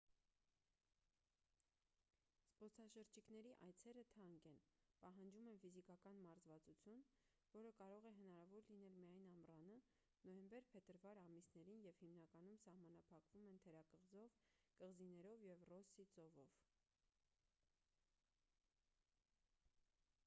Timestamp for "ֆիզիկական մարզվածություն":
5.65-7.03